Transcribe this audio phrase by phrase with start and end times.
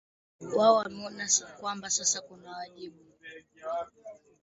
[0.55, 1.27] wao wameona
[1.59, 3.05] kwamba sasa kuna wajibu